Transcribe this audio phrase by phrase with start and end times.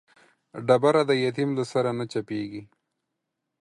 [0.67, 2.61] ډبره د يتيم له سره نه چپېږي.